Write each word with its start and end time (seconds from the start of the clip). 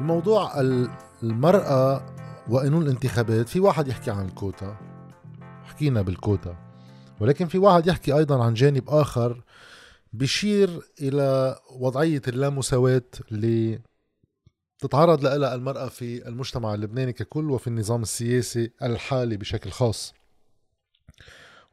بموضوع 0.00 0.60
المرأة 1.22 2.06
وقانون 2.48 2.82
الانتخابات 2.82 3.48
في 3.48 3.60
واحد 3.60 3.88
يحكي 3.88 4.10
عن 4.10 4.24
الكوتا. 4.24 4.76
حكينا 5.64 6.02
بالكوتا. 6.02 6.56
ولكن 7.20 7.46
في 7.46 7.58
واحد 7.58 7.86
يحكي 7.86 8.12
أيضا 8.12 8.44
عن 8.44 8.54
جانب 8.54 8.90
آخر 8.90 9.44
بشير 10.12 10.80
إلى 11.00 11.58
وضعية 11.70 12.22
اللامساواة 12.28 13.02
اللي 13.32 13.80
تتعرض 14.78 15.24
لها 15.24 15.54
المرأة 15.54 15.88
في 15.88 16.28
المجتمع 16.28 16.74
اللبناني 16.74 17.12
ككل 17.12 17.50
وفي 17.50 17.66
النظام 17.66 18.02
السياسي 18.02 18.72
الحالي 18.82 19.36
بشكل 19.36 19.70
خاص. 19.70 20.14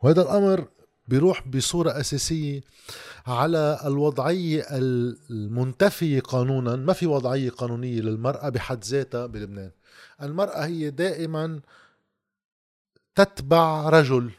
وهذا 0.01 0.21
الأمر 0.21 0.67
بيروح 1.07 1.47
بصورة 1.47 1.99
أساسية 1.99 2.61
على 3.27 3.79
الوضعية 3.85 4.65
المنتفية 4.71 6.19
قانونا. 6.19 6.75
ما 6.75 6.93
في 6.93 7.05
وضعية 7.07 7.49
قانونية 7.49 8.01
للمرأة 8.01 8.49
بحد 8.49 8.83
ذاتها 8.83 9.25
بلبنان. 9.25 9.71
المرأة 10.21 10.65
هي 10.65 10.89
دائما 10.89 11.59
تتبع 13.15 13.89
رجل 13.89 14.31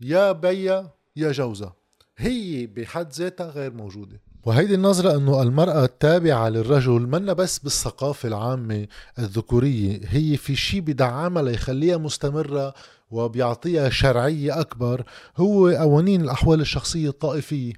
يا 0.00 0.32
بيا 0.32 0.90
يا 1.16 1.32
جوزها 1.32 1.76
هي 2.16 2.66
بحد 2.66 3.12
ذاتها 3.12 3.50
غير 3.50 3.72
موجودة. 3.72 4.20
وهيدي 4.46 4.74
النظرة 4.74 5.16
أنه 5.16 5.42
المرأة 5.42 5.84
التابعة 5.84 6.48
للرجل 6.48 7.00
منا 7.00 7.32
بس 7.32 7.58
بالثقافة 7.58 8.28
العامة 8.28 8.86
الذكورية 9.18 10.00
هي 10.08 10.36
في 10.36 10.56
شيء 10.56 10.80
بدعمها 10.80 11.42
ليخليها 11.42 11.96
مستمرة 11.96 12.74
وبيعطيها 13.10 13.88
شرعية 13.88 14.60
أكبر 14.60 15.04
هو 15.36 15.68
قوانين 15.68 16.20
الأحوال 16.20 16.60
الشخصية 16.60 17.08
الطائفية. 17.08 17.72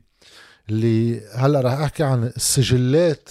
اللي 0.70 1.20
هلأ 1.34 1.60
رح 1.60 1.72
أحكي 1.72 2.02
عن 2.02 2.24
السجلات 2.24 3.30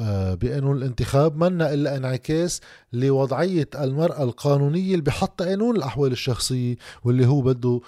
آه، 0.00 0.34
بقانون 0.34 0.76
الانتخاب. 0.76 1.36
منا 1.36 1.74
إلا 1.74 1.96
انعكاس 1.96 2.60
لوضعية 2.92 3.68
المرأة 3.74 4.22
القانونية 4.22 4.90
اللي 4.90 5.02
بحط 5.02 5.42
قانون 5.42 5.76
الأحوال 5.76 6.12
الشخصية 6.12 6.76
واللي 7.04 7.26
هو 7.26 7.40
بده 7.40 7.80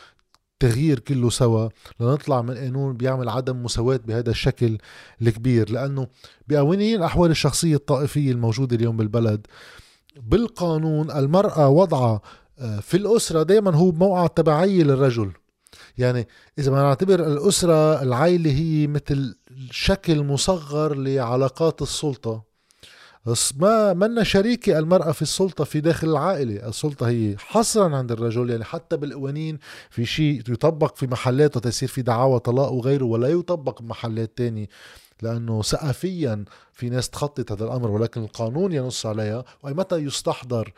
تغيير 0.63 0.99
كله 0.99 1.31
سوا 1.31 1.69
لنطلع 2.01 2.43
من 2.43 2.55
قانون 2.55 2.97
بيعمل 2.97 3.29
عدم 3.29 3.63
مساواة 3.63 4.01
بهذا 4.07 4.31
الشكل 4.31 4.79
الكبير. 5.23 5.71
لأنه 5.71 6.07
بقوانين 6.49 6.97
الأحوال 6.97 7.31
الشخصية 7.31 7.77
الطائفية 7.77 8.33
الموجودة 8.33 8.77
اليوم 8.77 8.97
بالبلد 8.97 9.47
بالقانون 10.17 11.11
المرأة 11.11 11.69
وضعها 11.69 12.21
آه، 12.59 12.81
في 12.81 12.97
الأسرة 12.97 13.43
دائما 13.43 13.77
هو 13.77 13.91
بموقع 13.91 14.27
تبعية 14.27 14.83
للرجل. 14.83 15.33
يعني 15.99 16.29
إذا 16.59 16.71
ما 16.71 16.83
نعتبر 16.83 17.27
الأسرة 17.27 18.03
العائلة 18.03 18.51
هي 18.51 18.87
مثل 18.87 19.37
شكل 19.71 20.23
مصغر 20.23 20.95
لعلاقات 20.95 21.83
السلطة. 21.83 22.52
ما 23.56 23.92
منا 23.92 24.25
شريكة 24.25 24.78
المرأة 24.78 25.12
في 25.12 25.23
السلطة 25.23 25.65
في 25.65 25.81
داخل 25.81 26.09
العائلة. 26.09 26.69
السلطة 26.69 27.09
هي 27.09 27.37
حصرا 27.39 27.97
عند 27.97 28.12
الرجل 28.12 28.51
يعني 28.51 28.65
حتى 28.65 28.97
بالقوانين 28.97 29.59
في 29.91 30.06
شيء 30.06 30.42
يطبق 30.48 30.97
في 30.97 31.06
محلات 31.06 31.56
وتصير 31.56 31.89
في 31.89 32.03
دعاوى 32.03 32.39
طلاق 32.39 32.73
وغيره 32.73 33.05
ولا 33.05 33.28
يطبق 33.28 33.83
بمحلات 33.83 34.39
تانية. 34.39 34.69
لأنه 35.23 35.62
ثقافيا 35.62 36.45
في 36.73 36.91
ناس 36.91 37.11
تخطط 37.11 37.53
هذا 37.53 37.65
الأمر 37.65 37.91
ولكن 37.91 38.23
القانون 38.23 38.73
ينص 38.73 39.06
عليها 39.06 39.45
ومتى 39.62 39.97
يستحضر 39.97 40.73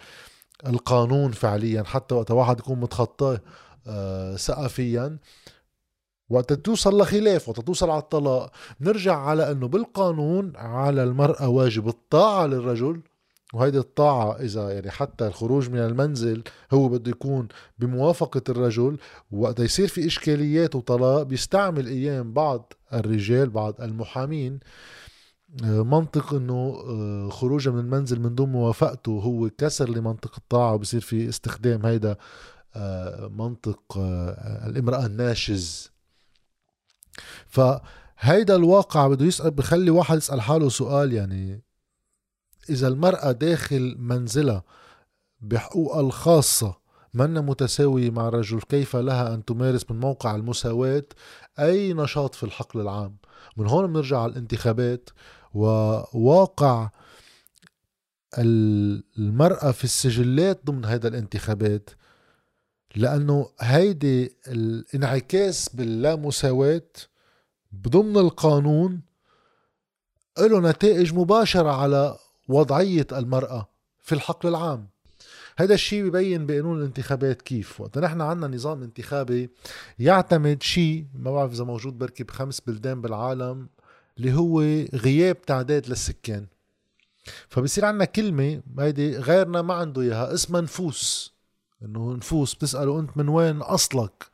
القانون 0.67 1.33
فعليا 1.33 1.83
حتى 1.83 2.15
وقت 2.15 2.31
واحد 2.31 2.59
يكون 2.59 2.81
متخطاه 2.81 3.41
آه، 3.87 4.37
ثقافيا 4.37 5.19
وقت 6.31 6.53
توصل 6.53 7.01
لخلاف 7.01 7.49
وقت 7.49 7.61
توصل 7.61 7.91
على 7.91 8.03
الطلاق. 8.03 8.51
نرجع 8.81 9.17
على 9.17 9.51
أنه 9.53 9.69
بالقانون 9.69 10.53
على 10.57 11.03
المرأة 11.03 11.49
واجب 11.49 11.89
الطاعة 11.89 12.47
للرجل 12.47 13.01
وهيدي 13.55 13.79
الطاعة 13.79 14.37
إذا 14.41 14.71
يعني 14.71 14.91
حتى 14.91 15.27
الخروج 15.27 15.71
من 15.71 15.79
المنزل 15.79 16.43
هو 16.73 16.89
بده 16.89 17.11
يكون 17.11 17.49
بموافقة 17.79 18.43
الرجل 18.49 18.99
وقت 19.31 19.61
يصير 19.61 19.89
في 19.89 20.07
إشكاليات 20.07 20.75
وطلاق 20.75 21.23
بيستعمل 21.23 21.87
أيام 21.87 22.33
بعض 22.33 22.73
الرجال 22.93 23.51
بعض 23.51 23.81
المحامين. 23.81 24.61
آه، 25.65 25.83
منطق 25.83 26.35
إنه 26.35 26.83
آه، 26.87 27.29
خروجه 27.31 27.71
من 27.71 27.79
المنزل 27.81 28.21
من 28.21 28.35
دون 28.35 28.49
موافقته 28.53 29.11
هو 29.11 29.51
كسر 29.59 29.89
لمنطق 29.89 30.35
الطاعة 30.39 30.75
وبصير 30.75 31.01
في 31.01 31.29
استخدام 31.29 31.87
هيدا 31.87 32.17
آه، 32.77 33.29
منطق 33.29 33.99
الامرأة 34.67 35.07
الناشز. 35.07 35.94
فهيدا 37.47 38.57
الواقع 38.57 39.09
بده 39.09 39.25
يسأل 39.25 39.51
بخلي 39.51 39.91
واحد 39.91 40.17
يسأل 40.17 40.41
حاله 40.41 40.69
سؤال 40.69 41.13
يعني 41.13 41.63
إذا 42.71 42.89
المرأة 42.89 43.33
داخل 43.33 43.97
منزلها 43.99 44.63
بحقوقها 45.41 46.01
الخاصة 46.01 46.85
منا 47.15 47.41
متساوية 47.41 48.11
مع 48.11 48.29
الرجل 48.29 48.61
كيف 48.61 48.97
لها 48.97 49.35
أن 49.35 49.45
تمارس 49.45 49.91
من 49.91 50.01
موقع 50.01 50.35
المساواة؟ 50.35 51.05
أي 51.59 51.93
نشاط 51.93 52.35
في 52.35 52.43
الحقل 52.43 52.81
العام؟ 52.81 53.17
من 53.57 53.67
هون 53.67 53.87
بنرجع 53.87 54.19
على 54.19 54.33
الانتخابات 54.33 55.11
وواقع 55.55 56.91
المرأة 58.39 59.71
في 59.71 59.85
السجلات 59.85 60.67
ضمن 60.67 60.85
هذا 60.85 61.09
الانتخابات 61.09 61.91
لأنه 62.97 63.51
هيدي 63.61 64.37
الانعكاس 64.49 65.69
باللامساواة 65.69 66.83
ضمن 67.89 68.17
القانون 68.17 69.01
له 70.39 70.61
نتائج 70.61 71.15
مباشرة 71.15 71.71
على 71.71 72.17
وضعية 72.49 73.07
المرأة 73.13 73.69
في 74.03 74.15
الحقل 74.15 74.49
العام. 74.49 74.89
هذا 75.57 75.75
الشيء 75.75 76.05
ببين 76.05 76.47
بقانون 76.47 76.79
الانتخابات 76.79 77.43
كيف. 77.43 77.81
وقت 77.81 77.99
نحن 77.99 78.21
عندنا 78.21 78.57
نظام 78.57 78.83
انتخابي 78.83 79.51
يعتمد 79.99 80.63
شيء 80.63 81.07
ما 81.15 81.33
بعرف 81.33 81.53
إذا 81.53 81.65
موجود 81.65 81.99
بركي 81.99 82.25
بخمس 82.25 82.61
بلدان 82.61 83.01
بالعالم 83.01 83.69
اللي 84.19 84.33
هو 84.33 84.61
غياب 84.95 85.43
تعداد 85.43 85.89
للسكان. 85.89 86.47
فبصير 87.49 87.85
عندنا 87.85 88.05
كلمة 88.05 88.63
هيدي 88.79 89.17
غيرنا 89.17 89.63
ما 89.63 89.75
عنده 89.75 90.03
إياها 90.03 90.35
اسمها 90.35 90.61
نفوس. 90.61 91.34
إنه 91.83 92.13
نفوس 92.15 92.55
بتسأله 92.55 93.01
أنت 93.01 93.17
من 93.17 93.29
وين 93.29 93.57
أصلك؟ 93.63 94.31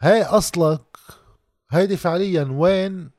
هاي 0.00 0.22
أصلك 0.22 0.96
هيدي 1.70 1.96
فعليا 1.96 2.48
وين؟ 2.50 3.10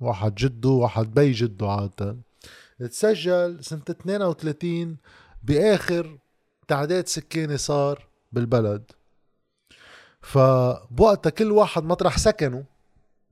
واحد 0.00 0.34
جده 0.34 0.68
واحد 0.68 1.14
بي 1.14 1.32
جده 1.32 1.70
عادة. 1.70 2.16
تسجل 2.78 3.64
سنة 3.64 3.82
32 3.90 4.96
بآخر 5.42 6.18
تعداد 6.68 7.06
سكاني 7.06 7.56
صار 7.56 8.08
بالبلد. 8.32 8.82
فبوقتها 10.20 11.30
كل 11.30 11.52
واحد 11.52 11.84
مطرح 11.84 12.18
سكنه 12.18 12.64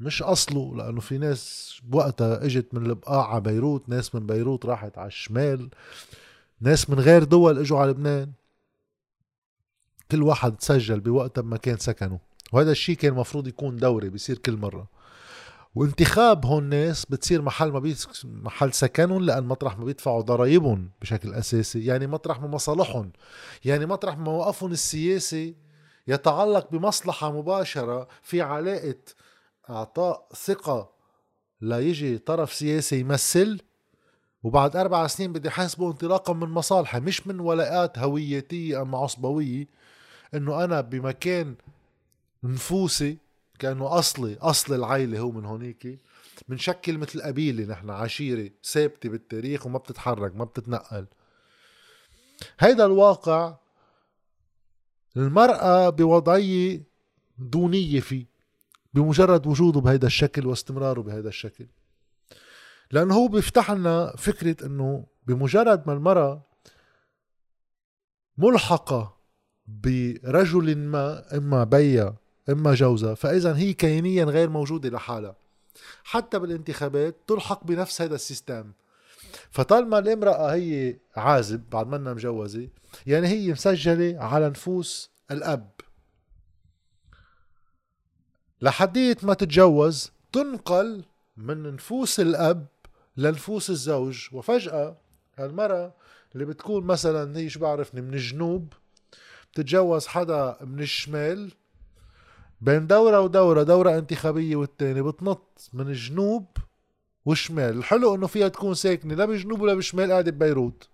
مش 0.00 0.22
أصله 0.22 0.76
لأنه 0.76 1.00
في 1.00 1.18
ناس 1.18 1.74
بوقتها 1.84 2.44
إجت 2.44 2.74
من 2.74 2.86
البقاع 2.86 3.28
على 3.28 3.40
بيروت 3.40 3.88
ناس 3.88 4.14
من 4.14 4.26
بيروت 4.26 4.66
راحت 4.66 4.98
على 4.98 5.06
الشمال 5.08 5.70
ناس 6.60 6.90
من 6.90 7.00
غير 7.00 7.24
دول 7.24 7.58
إجوا 7.58 7.78
على 7.78 7.90
لبنان. 7.90 8.32
كل 10.10 10.22
واحد 10.22 10.56
تسجل 10.56 11.00
بوقتها 11.00 11.42
بمكان 11.42 11.76
سكنه. 11.78 12.18
وهذا 12.52 12.70
الشيء 12.70 12.96
كان 12.96 13.12
المفروض 13.12 13.48
يكون 13.48 13.76
دوري 13.76 14.08
بيصير 14.08 14.38
كل 14.38 14.56
مرة. 14.56 14.88
وانتخاب 15.74 16.46
هون 16.46 16.64
ناس 16.64 17.04
بتصير 17.04 17.42
محل 17.42 17.68
ما 17.68 17.94
محل 18.24 18.72
سكنهم 18.72 19.22
لأن 19.22 19.44
مطرح 19.44 19.78
ما 19.78 19.84
بيدفعوا 19.84 20.20
ضرائبهم 20.20 20.90
بشكل 21.00 21.34
أساسي. 21.34 21.84
يعني 21.84 22.06
مطرح 22.06 22.40
ما 22.40 22.48
مصالحهم. 22.48 23.12
يعني 23.64 23.86
مطرح 23.86 24.18
ما 24.18 24.24
موقفهم 24.24 24.72
السياسي 24.72 25.56
يتعلق 26.08 26.70
بمصلحة 26.70 27.32
مباشرة 27.32 28.08
في 28.22 28.42
علاقة 28.42 28.98
اعطاء 29.70 30.28
ثقة 30.34 30.90
ليجي 31.60 32.18
طرف 32.18 32.52
سياسي 32.52 33.00
يمثل 33.00 33.60
وبعد 34.42 34.76
أربع 34.76 35.06
سنين 35.06 35.32
بدي 35.32 35.50
حاسبه 35.50 35.86
انطلاقا 35.86 36.32
من 36.32 36.48
مصالحه 36.48 37.00
مش 37.00 37.26
من 37.26 37.40
ولاءات 37.40 37.98
هويتية 37.98 38.82
أم 38.82 38.94
عصبوية. 38.94 39.66
إنه 40.34 40.64
أنا 40.64 40.80
بمكان 40.80 41.54
نفوسي 42.42 43.18
كأنه 43.58 43.98
أصلي 43.98 44.36
أصل 44.40 44.74
العيلة 44.74 45.18
هو 45.18 45.30
من 45.30 45.44
هونيك 45.44 45.98
بنشكل 46.48 46.98
مثل 46.98 47.22
قبيلة 47.22 47.64
نحن 47.64 47.90
عشيرة 47.90 48.50
ثابتة 48.64 49.08
بالتاريخ 49.08 49.66
وما 49.66 49.78
بتتحرك 49.78 50.36
ما 50.36 50.44
بتتنقل. 50.44 51.06
هيدا 52.60 52.86
الواقع 52.86 53.56
المرأة 55.16 55.88
بوضعية 55.88 56.82
دونية 57.38 58.00
فيه 58.00 58.26
بمجرد 58.94 59.46
وجوده 59.46 59.80
بهيدا 59.80 60.06
الشكل 60.06 60.46
واستمراره 60.46 61.00
بهيدا 61.00 61.28
الشكل. 61.28 61.66
لأنه 62.90 63.14
هو 63.14 63.28
بيفتح 63.28 63.70
لنا 63.70 64.16
فكرة 64.16 64.66
أنه 64.66 65.06
بمجرد 65.26 65.86
ما 65.86 65.92
المرأة 65.92 66.42
ملحقة 68.38 69.19
برجل 69.82 70.78
ما 70.78 71.36
إما 71.36 71.64
بيا 71.64 72.14
إما 72.48 72.74
جوزها 72.74 73.14
فإذا 73.14 73.56
هي 73.56 73.72
كيانيا 73.72 74.24
غير 74.24 74.50
موجودة 74.50 74.88
لحالها. 74.88 75.36
حتى 76.04 76.38
بالانتخابات 76.38 77.16
تلحق 77.26 77.64
بنفس 77.64 78.02
هذا 78.02 78.14
السيستم. 78.14 78.72
فطالما 79.50 79.98
الامرأة 79.98 80.54
هي 80.54 80.96
عازب 81.16 81.62
بعد 81.70 81.86
منا 81.86 82.14
مجوزة 82.14 82.68
يعني 83.06 83.28
هي 83.28 83.52
مسجلة 83.52 84.18
على 84.20 84.48
نفوس 84.48 85.10
الأب. 85.30 85.70
لحديت 88.62 89.24
ما 89.24 89.34
تتجوز 89.34 90.12
تنقل 90.32 91.04
من 91.36 91.74
نفوس 91.74 92.20
الأب 92.20 92.66
لنفوس 93.16 93.70
الزوج. 93.70 94.28
وفجأة 94.32 94.96
هالمرأة 95.38 95.94
اللي 96.34 96.44
بتكون 96.44 96.84
مثلا 96.84 97.38
هي 97.38 97.48
شو 97.48 97.60
بعرفني 97.60 98.00
من 98.00 98.14
الجنوب 98.14 98.72
بتتجوز 99.52 100.06
حدا 100.06 100.56
من 100.60 100.80
الشمال 100.80 101.52
بين 102.60 102.86
دورة 102.86 103.20
ودورة 103.20 103.62
دورة 103.62 103.98
انتخابية 103.98 104.56
والتاني 104.56 105.02
بتنط 105.02 105.70
من 105.72 105.88
الجنوب 105.88 106.46
والشمال 107.24 107.78
الحلو 107.78 108.14
إنه 108.14 108.26
فيها 108.26 108.48
تكون 108.48 108.74
ساكنة 108.74 109.14
لا 109.14 109.24
بجنوب 109.24 109.60
ولا 109.60 109.74
بشمال 109.74 110.10
قاعدة 110.10 110.30
ببيروت. 110.30 110.88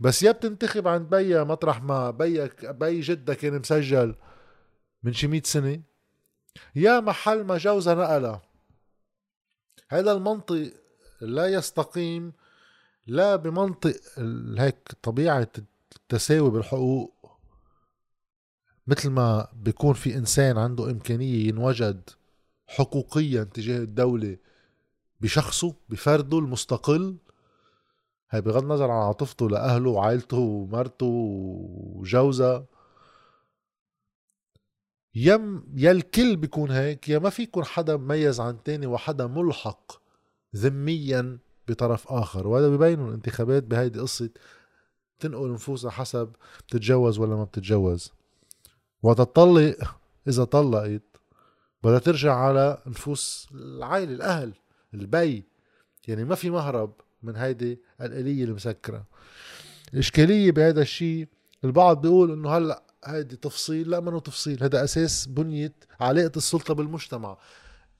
بس 0.00 0.22
يا 0.22 0.32
بتنتخب 0.32 0.88
عند 0.88 1.10
بيا 1.10 1.44
مطرح 1.44 1.82
ما 1.82 2.10
بيك 2.10 2.66
بي 2.66 3.00
جدة 3.00 3.34
كان 3.34 3.58
مسجل 3.58 4.14
من 5.02 5.12
شي 5.12 5.26
100 5.26 5.42
سنة 5.44 5.80
يا 6.76 7.00
محل 7.00 7.44
ما 7.44 7.58
جوزها 7.58 7.94
نقلها. 7.94 8.42
هذا 9.88 10.12
المنطق 10.12 10.72
لا 11.20 11.46
يستقيم 11.46 12.32
لا 13.06 13.36
بمنطق 13.36 13.96
هيك 14.58 14.88
طبيعة 15.02 15.48
التساوي 15.96 16.50
بالحقوق. 16.50 17.23
مثل 18.86 19.10
ما 19.10 19.48
بيكون 19.52 19.94
في 19.94 20.16
إنسان 20.16 20.58
عنده 20.58 20.90
إمكانية 20.90 21.48
ينوجد 21.48 22.10
حقوقيا 22.66 23.44
تجاه 23.44 23.78
الدولة 23.78 24.36
بشخصه 25.20 25.74
بفرده 25.88 26.38
المستقل 26.38 27.16
هي 28.30 28.40
بغض 28.40 28.62
النظر 28.62 28.90
عن 28.90 29.02
عاطفته 29.02 29.50
لأهله 29.50 29.90
وعائلته 29.90 30.38
ومرته 30.38 31.06
وجوزها 31.06 32.66
يم 35.14 35.64
يا 35.76 35.90
الكل 35.90 36.36
بيكون 36.36 36.70
هيك 36.70 37.08
يا 37.08 37.18
ما 37.18 37.30
في 37.30 37.42
يكون 37.42 37.64
حدا 37.64 37.96
مميز 37.96 38.40
عن 38.40 38.62
تاني 38.62 38.86
وحدا 38.86 39.26
ملحق 39.26 39.92
ذميا 40.56 41.38
بطرف 41.68 42.08
آخر. 42.08 42.46
وهذا 42.46 42.68
ببينوا 42.68 43.08
الانتخابات 43.08 43.62
بهيدي 43.62 44.00
قصة 44.00 44.30
تنقل 45.18 45.52
نفوسها 45.52 45.90
حسب 45.90 46.32
بتتجوز 46.66 47.18
ولا 47.18 47.36
ما 47.36 47.44
بتتجوز. 47.44 48.12
وتطلق 49.04 49.96
إذا 50.28 50.44
طلقت 50.44 51.02
بدها 51.82 51.98
ترجع 51.98 52.34
على 52.34 52.78
نفوس 52.86 53.48
العائلة 53.54 54.12
الأهل 54.14 54.52
البي. 54.94 55.44
يعني 56.08 56.24
ما 56.24 56.34
في 56.34 56.50
مهرب 56.50 56.92
من 57.22 57.36
هيدي 57.36 57.80
الآلية 58.00 58.44
المسكرة. 58.44 59.04
الإشكالية 59.94 60.52
بهذا 60.52 60.82
الشيء 60.82 61.28
البعض 61.64 62.00
بيقول 62.00 62.32
إنه 62.32 62.50
هلأ 62.50 62.82
هيدي 63.04 63.36
تفصيل. 63.36 63.90
لا 63.90 64.00
منه 64.00 64.20
تفصيل 64.20 64.62
هذا 64.62 64.84
أساس 64.84 65.26
بنية 65.26 65.72
علاقة 66.00 66.32
السلطة 66.36 66.74
بالمجتمع. 66.74 67.38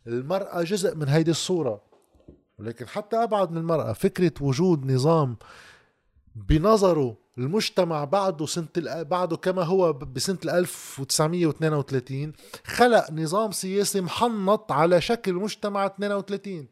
المرأة 0.07 0.63
جزء 0.63 0.97
من 0.97 1.09
هيدي 1.09 1.31
الصورة. 1.31 1.83
ولكن 2.59 2.89
حتى 2.89 3.17
أبعد 3.17 3.51
من 3.51 3.59
المرأة 3.59 3.93
فكرة 3.93 4.33
وجود 4.41 4.93
نظام 4.93 5.37
بنظره 6.35 7.17
المجتمع 7.39 8.05
بعده 8.05 8.47
سنة 8.47 8.69
بعده 9.03 9.37
كما 9.37 9.63
هو 9.63 9.93
بسنة 9.93 10.39
1932 10.45 12.33
خلق 12.65 13.11
نظام 13.11 13.53
سياسي 13.53 14.01
محنط 14.01 14.73
على 14.73 15.01
شكل 15.01 15.35
مجتمع 15.35 15.87
32 15.87 16.67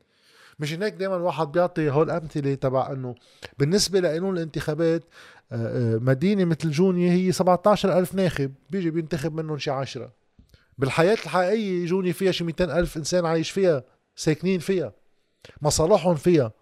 مش 0.59 0.73
هيك 0.73 0.94
دائما 0.94 1.17
الواحد 1.17 1.53
بيعطي 1.53 1.91
هول 1.91 2.11
الامثله 2.11 2.55
تبع 2.55 2.93
إنه 2.93 3.14
بالنسبة 3.59 4.00
لقانون 4.00 4.37
الانتخابات 4.37 5.05
آه، 5.53 5.94
آه، 5.94 5.99
مدينة 5.99 6.44
مثل 6.44 6.70
جوني 6.70 7.11
هي 7.11 7.32
17000 7.32 8.15
ناخب 8.15 8.53
بيجي 8.70 8.91
بينتخب 8.91 9.35
منهم 9.35 9.58
شي 9.58 9.70
10 9.70 10.12
بالحياة 10.79 11.15
الحقيقية 11.15 11.87
جوني 11.87 12.12
فيها 12.12 12.32
شي 12.32 12.44
200 12.44 12.79
ألف 12.79 12.97
إنسان 12.97 13.26
عايش 13.26 13.50
فيها 13.50 13.85
ساكنين 14.17 14.61
فيها 14.61 14.93
مصالحهم 15.62 16.15
فيها. 16.15 16.53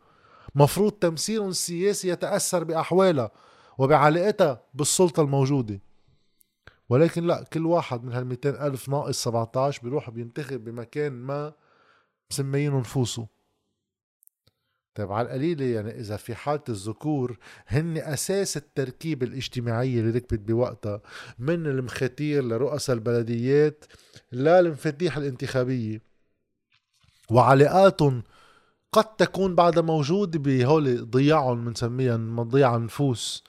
مفروض 0.55 0.93
تمثيلهم 0.93 1.49
السياسي 1.49 2.09
يتأثر 2.09 2.65
بأحوالها 2.65 3.31
وبعلاقتها 3.79 4.63
بالسلطة 4.75 5.21
الموجودة. 5.21 5.81
ولكن 6.89 7.27
لا 7.27 7.45
كل 7.53 7.67
واحد 7.67 8.05
من 8.05 8.13
هال 8.13 8.27
200 8.27 8.67
ألف 8.67 8.89
ناقص 8.89 9.23
17 9.23 9.83
بيروح 9.83 10.11
بينتخب 10.11 10.65
بمكان 10.65 11.13
ما 11.13 11.53
مسميينه 12.31 12.79
نفوسه. 12.79 13.27
طيب 14.95 15.13
على 15.13 15.27
القليلة 15.27 15.65
يعني 15.65 16.01
إذا 16.01 16.17
في 16.17 16.35
حالة 16.35 16.63
الذكور 16.69 17.39
هن 17.67 17.97
أساس 17.97 18.57
التركيبة 18.57 19.27
الاجتماعية 19.27 20.01
اللي 20.01 20.11
ركبت 20.11 20.41
بوقتها 20.41 21.01
من 21.39 21.67
المختير 21.67 22.45
لرؤساء 22.45 22.97
البلديات 22.97 23.85
للمفاتيح 24.33 25.17
الانتخابية. 25.17 26.03
وعلاقاتهم 27.31 28.23
قد 28.93 29.17
تكون 29.17 29.55
بعدها 29.55 29.83
موجودة 29.83 30.39
بهول 30.39 31.11
ضياعهم 31.11 31.65
بنسميها 31.65 32.17
مضيع 32.17 32.77
النفوس. 32.77 33.45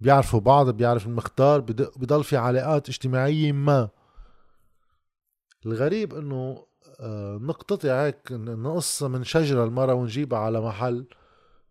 بيعرفوا 0.00 0.40
بعض 0.40 0.70
بيعرف 0.70 1.06
المختار 1.06 1.60
بضل 1.60 2.24
في 2.24 2.36
علاقات 2.36 2.88
اجتماعية 2.88 3.52
ما. 3.52 3.88
الغريب 5.66 6.14
إنه 6.14 6.66
آه، 7.00 7.38
نقتطع 7.42 8.04
هيك 8.04 8.32
نقصها 8.32 9.08
من 9.08 9.24
شجرة 9.24 9.64
المرة 9.64 9.94
ونجيبها 9.94 10.38
على 10.38 10.60
محل. 10.60 11.06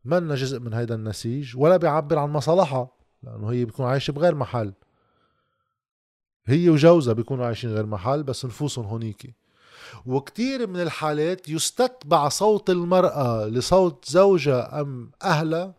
منا 0.06 0.36
جزء 0.36 0.60
من 0.60 0.74
هيدا 0.74 0.96
النسيج 0.96 1.58
ولا 1.58 1.78
بيعبر 1.78 2.20
عن 2.20 2.30
مصالحها 2.30 2.90
لأنه 3.24 3.52
هي 3.52 3.66
بيكون 3.66 3.86
عايشة 3.86 4.12
بغير 4.12 4.36
محل. 4.36 4.74
هي 6.46 6.70
وجوزها 6.70 7.14
بيكونوا 7.14 7.46
عايشين 7.46 7.74
غير 7.74 7.86
محل 7.86 8.24
بس 8.24 8.46
نفوسهم 8.46 8.86
هونيكي. 8.86 9.34
وكتير 10.06 10.68
من 10.68 10.82
الحالات 10.82 11.50
يستتبع 11.50 12.30
صوت 12.30 12.70
المرأة 12.70 13.46
لصوت 13.46 14.06
زوجها 14.06 14.82
أم 14.82 15.12
أهلها 15.24 15.74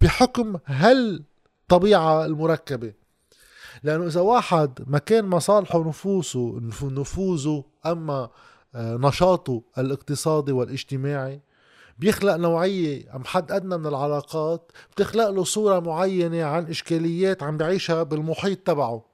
بحكم 0.00 0.58
هل 0.64 1.24
طبيعة 1.68 2.26
المركبة. 2.26 2.92
لأنه 3.82 4.06
إذا 4.06 4.20
واحد 4.20 4.78
ما 4.86 4.98
كان 4.98 5.24
مصالحه 5.24 5.88
نفوسه 5.88 6.60
نفوذه 6.82 7.64
أما 7.86 8.30
آه، 8.74 8.96
نشاطه 8.96 9.62
الاقتصادي 9.78 10.52
والاجتماعي 10.52 11.40
بيخلق 11.98 12.36
نوعية 12.36 13.16
أم 13.16 13.24
حد 13.24 13.52
أدنى 13.52 13.78
من 13.78 13.86
العلاقات 13.86 14.72
بتخلق 14.92 15.30
له 15.30 15.44
صورة 15.44 15.80
معينة 15.80 16.44
عن 16.44 16.64
إشكاليات 16.64 17.42
عم 17.42 17.56
بعيشها 17.56 18.02
بالمحيط 18.02 18.58
تبعه. 18.58 19.04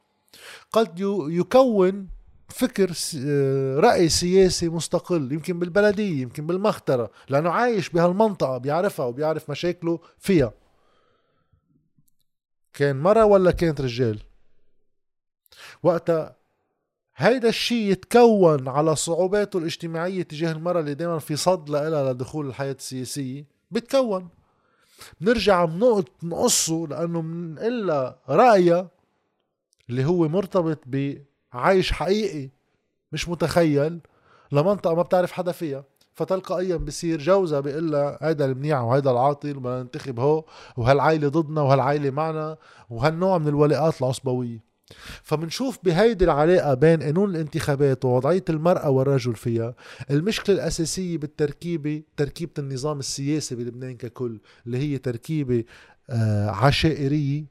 قد 0.73 1.01
يكون 1.29 2.09
فكر 2.53 2.93
آه، 3.19 3.81
رأي 3.81 4.09
سياسي 4.09 4.69
مستقل 4.69 5.33
يمكن 5.33 5.59
بالبلدية 5.59 6.23
يمكن 6.23 6.47
بالمخترة 6.47 7.11
لأنه 7.29 7.51
عايش 7.51 7.89
بهالمنطقة 7.89 8.59
بيعرفها 8.59 9.07
وبيعرف 9.07 9.51
مشاكله 9.51 10.01
فيها. 10.19 10.53
كان 12.73 13.01
مرة 13.01 13.25
ولا 13.25 13.51
كانت 13.51 13.81
رجال؟ 13.81 14.19
وقتها 15.83 16.37
هيدا 17.17 17.49
الشيء 17.49 17.91
يتكون 17.93 18.69
على 18.69 18.97
صعوباته 18.97 19.59
الاجتماعية 19.59 20.23
تجاه 20.23 20.53
المرأة 20.53 20.81
اللي 20.81 20.95
دائما 20.95 21.19
في 21.19 21.37
صد 21.37 21.71
لها 21.71 22.13
لدخول 22.13 22.47
الحياة 22.47 22.73
السياسية 22.73 23.45
بتكون. 23.71 24.29
بنرجع 25.21 25.65
نقصه 26.23 26.87
لأنه 26.91 27.23
بنقلها 27.23 28.19
رأيها 28.29 28.91
اللي 29.91 30.05
هو 30.05 30.29
مرتبط 30.29 30.79
بعيش 31.55 31.93
حقيقي 31.93 32.51
مش 33.13 33.29
متخيل. 33.29 34.01
لمنطقة 34.53 34.95
ما 34.95 35.03
بتعرف 35.03 35.33
حدا 35.33 35.53
فيها 35.53 35.85
فتلقائيا 36.15 36.77
بصير 36.77 37.19
جوزها 37.21 37.61
بيقول 37.61 37.93
لها 37.93 38.19
هيدا 38.23 38.45
المنيع 38.45 38.81
وهيدا 38.81 39.11
العاطل 39.11 39.57
وبدنا 39.57 39.83
ننتخب 39.83 40.21
هو 40.21 40.45
وهالعائلة 40.77 41.29
ضدنا 41.29 41.61
وهالعائلة 41.61 42.11
معنا 42.11 42.57
وهالنوع 42.91 43.39
من 43.39 43.49
الولاءات 43.49 44.01
العصبوية. 44.03 44.73
فمنشوف 45.23 45.79
بهيدي 45.85 46.25
العلاقة 46.25 46.75
بين 46.75 47.03
قانون 47.03 47.31
الانتخابات 47.31 48.05
ووضعية 48.05 48.45
المرأة 48.49 48.91
والرجل 48.91 49.35
فيها 49.35 49.75
المشكلة 50.11 50.57
الأساسية 50.57 51.19
بالتركيبة 51.19 52.03
تركيبة 52.17 52.53
النظام 52.59 52.99
السياسي 52.99 53.55
بلبنان 53.55 53.97
ككل 53.97 54.41
اللي 54.67 54.79
هي 54.79 54.99
تركيبة 54.99 55.65
آه، 56.11 56.51
عشائرية 56.51 57.45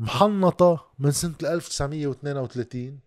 محنطة 0.00 0.86
من 0.98 1.10
سنة 1.10 1.34
1932 1.42 2.98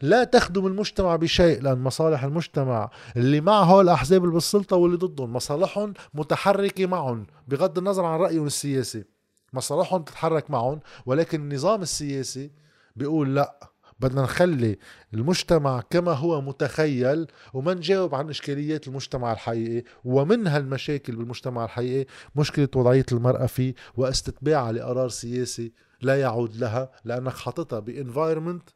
لا 0.00 0.24
تخدم 0.24 0.66
المجتمع 0.66 1.16
بشيء 1.16 1.62
لأن 1.62 1.78
مصالح 1.78 2.24
المجتمع 2.24 2.90
اللي 3.16 3.40
مع 3.40 3.62
هول 3.62 3.84
الأحزاب 3.84 4.22
اللي 4.24 4.34
بالسلطة 4.34 4.76
واللي 4.76 4.96
ضدهم. 4.96 5.32
مصالحهم 5.32 5.94
متحركة 6.14 6.86
معهم 6.86 7.26
بغض 7.48 7.78
النظر 7.78 8.04
عن 8.04 8.20
رأيهم 8.20 8.46
السياسي. 8.46 9.04
مصالحهم 9.52 10.02
تتحرك 10.02 10.50
معهم 10.50 10.80
ولكن 11.06 11.40
النظام 11.40 11.82
السياسي 11.82 12.50
بيقول 12.96 13.34
لا 13.34 13.72
بدنا 14.00 14.22
نخلي 14.22 14.78
المجتمع 15.14 15.80
كما 15.90 16.12
هو 16.12 16.40
متخيل 16.40 17.26
وما 17.54 17.74
نجاوب 17.74 18.14
عن 18.14 18.30
إشكاليات 18.30 18.88
المجتمع 18.88 19.32
الحقيقي. 19.32 19.84
ومن 20.04 20.46
هالمشاكل 20.46 21.16
بالمجتمع 21.16 21.64
الحقيقي 21.64 22.06
مشكلة 22.36 22.68
وضعية 22.76 23.06
المرأة 23.12 23.46
فيه 23.46 23.74
واستتباعها 23.96 24.72
لقرار 24.72 25.08
سياسي 25.08 25.72
لا 26.02 26.20
يعود 26.20 26.56
لها 26.56 26.92
لأنك 27.04 27.32
حاططها 27.32 27.78
ب 27.78 27.86
environment 27.86 28.70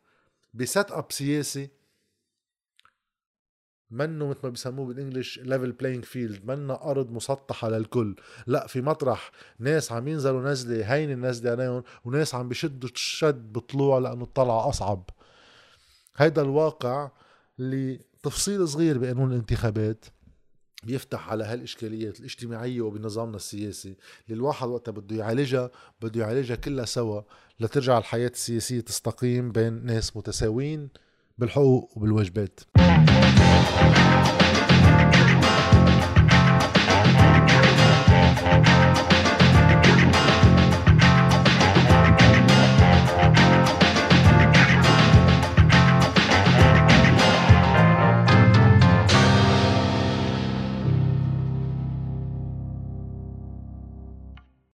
ب 0.54 0.90
setup 0.90 1.12
سياسي. 1.12 1.70
منه 3.90 4.26
مثل 4.28 4.40
ما 4.42 4.48
بيسموه 4.48 4.86
بال 4.86 4.98
English 4.98 5.38
level 5.38 5.72
playing 5.72 6.04
field 6.04 6.44
منا 6.44 6.90
أرض 6.90 7.10
مسطحة 7.10 7.68
للكل. 7.68 8.16
لا 8.46 8.66
في 8.66 8.80
مطرح 8.82 9.30
ناس 9.58 9.92
عم 9.92 10.08
ينزلوا 10.08 10.42
نزله 10.42 10.94
هين 10.94 11.10
النزله 11.10 11.50
عليهم 11.50 11.82
وناس 12.04 12.34
عم 12.34 12.48
بيشدوا 12.48 12.88
الشد 12.88 13.52
بطلوع 13.52 13.98
لأنه 13.98 14.24
الطلعة 14.24 14.68
أصعب. 14.68 15.10
هيدا 16.16 16.42
الواقع 16.42 17.10
اللي 17.58 18.00
تفصيل 18.22 18.68
صغير 18.68 18.98
بقانون 18.98 19.32
الانتخابات. 19.32 20.04
بيفتح 20.84 21.28
على 21.30 21.44
هالإشكاليات 21.44 22.20
الاجتماعية 22.20 22.80
وبنظامنا 22.80 23.36
السياسي 23.36 23.96
اللي 24.28 24.36
الواحد 24.36 24.68
وقتها 24.68 24.92
بده 24.92 25.16
يعالجها 25.16 25.70
بده 26.02 26.20
يعالجها 26.20 26.56
كلها 26.56 26.84
سوا 26.84 27.22
لترجع 27.60 27.98
الحياة 27.98 28.28
السياسية 28.28 28.80
تستقيم 28.80 29.52
بين 29.52 29.86
ناس 29.86 30.16
متساويين 30.16 30.88
بالحقوق 31.38 31.92
وبالواجبات. 31.96 32.60